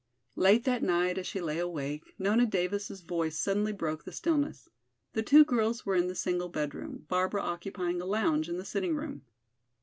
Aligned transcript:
Late 0.35 0.63
that 0.63 0.81
night, 0.81 1.19
as 1.19 1.27
she 1.27 1.39
lay 1.41 1.59
awake, 1.59 2.15
Nona 2.17 2.47
Davis' 2.47 3.01
voice 3.01 3.37
suddenly 3.37 3.71
broke 3.71 4.03
the 4.03 4.11
stillness. 4.11 4.67
The 5.13 5.21
two 5.21 5.45
girls 5.45 5.85
were 5.85 5.95
in 5.95 6.07
the 6.07 6.15
single 6.15 6.49
bedroom, 6.49 7.05
Barbara 7.07 7.43
occupying 7.43 8.01
a 8.01 8.05
lounge 8.07 8.49
in 8.49 8.57
the 8.57 8.65
sitting 8.65 8.95
room. 8.95 9.21